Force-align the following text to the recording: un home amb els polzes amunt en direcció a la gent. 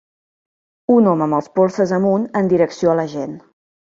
un 0.93 1.09
home 1.11 1.25
amb 1.25 1.37
els 1.41 1.51
polzes 1.59 1.93
amunt 1.99 2.25
en 2.41 2.51
direcció 2.55 2.95
a 2.95 2.99
la 3.01 3.07
gent. 3.15 3.37